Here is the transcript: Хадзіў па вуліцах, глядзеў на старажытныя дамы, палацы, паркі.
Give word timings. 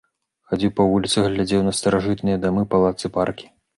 Хадзіў 0.53 0.71
па 0.77 0.85
вуліцах, 0.91 1.27
глядзеў 1.35 1.61
на 1.67 1.73
старажытныя 1.81 2.41
дамы, 2.47 2.65
палацы, 2.73 3.05
паркі. 3.19 3.47